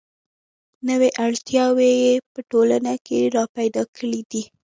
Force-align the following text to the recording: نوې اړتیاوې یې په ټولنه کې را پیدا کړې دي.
نوې 0.87 1.09
اړتیاوې 1.25 1.91
یې 2.03 2.11
په 2.33 2.39
ټولنه 2.51 2.93
کې 3.05 3.19
را 3.35 3.43
پیدا 3.55 3.83
کړې 3.95 4.21
دي. 4.31 4.43